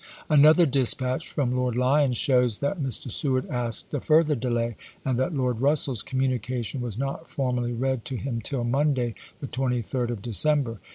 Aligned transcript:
Another 0.31 0.65
dispatch 0.65 1.27
from 1.29 1.55
Lord 1.55 1.75
Lyons 1.75 2.17
shows 2.17 2.57
that 2.57 2.81
Mr. 2.81 3.11
Seward 3.11 3.47
asked 3.51 3.93
a 3.93 4.01
further 4.01 4.33
delay, 4.33 4.75
and 5.05 5.15
that 5.17 5.31
Lord 5.35 5.57
j^^^ 5.57 5.61
Russell's 5.61 6.01
communication 6.01 6.81
was 6.81 6.97
not 6.97 7.29
formally 7.29 7.71
read 7.73 8.03
to 8.05 8.15
^^Brftish^' 8.15 8.21
him 8.21 8.41
till 8.41 8.63
Monday, 8.63 9.13
the 9.41 9.47
23d 9.47 10.09
of 10.09 10.23
December. 10.23 10.79